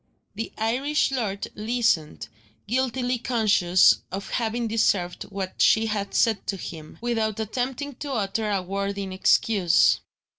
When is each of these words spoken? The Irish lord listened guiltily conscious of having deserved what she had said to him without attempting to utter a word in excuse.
The 0.33 0.51
Irish 0.57 1.11
lord 1.11 1.47
listened 1.53 2.27
guiltily 2.65 3.19
conscious 3.19 3.99
of 4.11 4.31
having 4.31 4.67
deserved 4.67 5.25
what 5.25 5.61
she 5.61 5.85
had 5.85 6.15
said 6.15 6.47
to 6.47 6.57
him 6.57 6.97
without 7.01 7.39
attempting 7.39 7.93
to 7.97 8.13
utter 8.13 8.49
a 8.49 8.63
word 8.63 8.97
in 8.97 9.11
excuse. 9.13 9.99